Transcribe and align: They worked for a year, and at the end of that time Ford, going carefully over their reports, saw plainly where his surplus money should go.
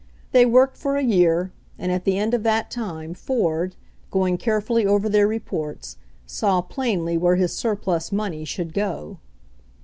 They 0.31 0.47
worked 0.47 0.77
for 0.77 0.97
a 0.97 1.03
year, 1.03 1.51
and 1.77 1.91
at 1.91 2.05
the 2.05 2.17
end 2.17 2.33
of 2.33 2.41
that 2.41 2.71
time 2.71 3.13
Ford, 3.13 3.75
going 4.09 4.39
carefully 4.39 4.83
over 4.83 5.07
their 5.07 5.27
reports, 5.27 5.97
saw 6.25 6.59
plainly 6.63 7.19
where 7.19 7.35
his 7.35 7.53
surplus 7.55 8.11
money 8.11 8.43
should 8.43 8.73
go. 8.73 9.19